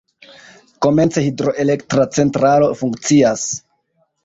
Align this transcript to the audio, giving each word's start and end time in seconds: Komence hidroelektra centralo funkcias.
Komence 0.85 1.23
hidroelektra 1.25 2.07
centralo 2.17 2.73
funkcias. 2.83 3.47